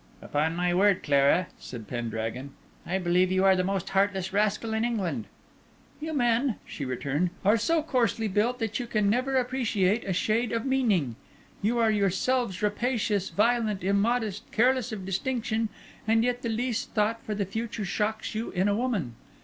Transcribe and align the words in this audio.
"Upon 0.19 0.55
my 0.55 0.73
word, 0.73 1.03
Clara," 1.03 1.45
said 1.59 1.87
Pendragon, 1.87 2.55
"I 2.87 2.97
believe 2.97 3.31
you 3.31 3.45
are 3.45 3.55
the 3.55 3.63
most 3.63 3.89
heartless 3.89 4.33
rascal 4.33 4.73
in 4.73 4.83
England." 4.83 5.25
"You 5.99 6.11
men," 6.13 6.55
she 6.65 6.85
returned, 6.85 7.29
"are 7.45 7.55
so 7.55 7.83
coarsely 7.83 8.27
built, 8.27 8.57
that 8.57 8.79
you 8.79 8.87
can 8.87 9.11
never 9.11 9.35
appreciate 9.37 10.03
a 10.05 10.11
shade 10.11 10.51
of 10.53 10.65
meaning. 10.65 11.17
You 11.61 11.77
are 11.77 11.91
yourselves 11.91 12.63
rapacious, 12.63 13.29
violent, 13.29 13.83
immodest, 13.83 14.51
careless 14.51 14.91
of 14.91 15.05
distinction; 15.05 15.69
and 16.07 16.23
yet 16.23 16.41
the 16.41 16.49
least 16.49 16.95
thought 16.95 17.21
for 17.23 17.35
the 17.35 17.45
future 17.45 17.85
shocks 17.85 18.33
you 18.33 18.49
in 18.49 18.67
a 18.67 18.73
woman. 18.75 19.13